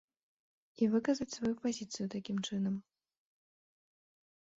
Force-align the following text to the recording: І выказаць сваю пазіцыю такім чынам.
І 0.85 0.85
выказаць 0.93 1.27
сваю 1.37 1.51
пазіцыю 1.65 2.07
такім 2.15 2.37
чынам. 2.47 2.81